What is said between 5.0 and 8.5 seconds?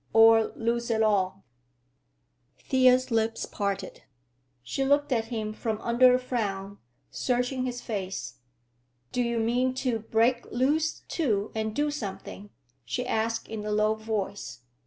at him from under a frown, searching his face.